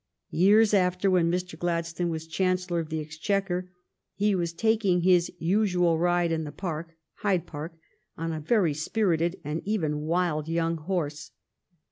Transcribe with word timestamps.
Years 0.31 0.73
after, 0.73 1.11
when 1.11 1.29
Mr. 1.29 1.59
Gladstone 1.59 2.09
was 2.09 2.25
Chancellor 2.25 2.79
of 2.79 2.89
the 2.89 2.99
Ex 2.99 3.19
chequer, 3.19 3.69
he 4.15 4.33
was 4.33 4.51
taking 4.51 5.01
his 5.01 5.31
usual 5.37 5.99
ride 5.99 6.31
in 6.31 6.43
the 6.43 6.51
park— 6.51 6.95
Hyde 7.21 7.45
Park— 7.45 7.77
on 8.17 8.31
a 8.33 8.39
very 8.41 8.73
spirited 8.73 9.39
and 9.43 9.61
even 9.63 9.99
wild 9.99 10.47
young 10.47 10.77
horse. 10.77 11.29